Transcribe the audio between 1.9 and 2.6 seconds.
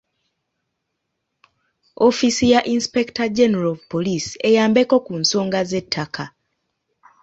Ofiisi